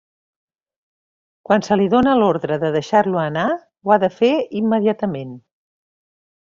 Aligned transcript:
Quan 1.49 1.65
se 1.67 1.77
li 1.81 1.85
dóna 1.95 2.15
l'ordre 2.21 2.59
de 2.65 2.73
deixar-lo 2.79 3.23
anar, 3.27 3.47
ho 3.83 3.93
ha 3.97 4.01
de 4.07 4.13
fer 4.19 4.35
immediatament. 4.63 5.41